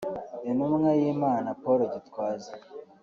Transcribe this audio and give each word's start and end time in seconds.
Intumwa 0.49 0.89
y’Imana 0.99 1.47
Paul 1.61 1.79
Gitwaza 1.93 2.53